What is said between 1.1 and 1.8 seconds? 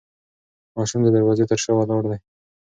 دروازې تر شا